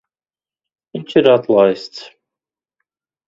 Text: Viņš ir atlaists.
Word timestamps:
Viņš 0.97 1.13
ir 1.21 1.29
atlaists. 1.33 2.01